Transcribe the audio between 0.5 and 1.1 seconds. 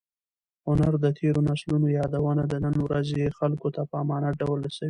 هنر د